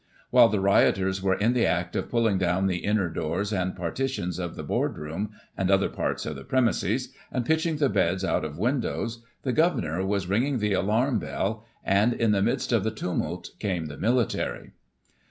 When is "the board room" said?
4.55-5.29